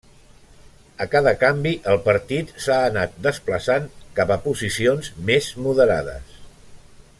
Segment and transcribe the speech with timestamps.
[1.03, 3.85] A cada canvi el partit s'ha anat desplaçant
[4.21, 6.45] cap a posicions més moderades.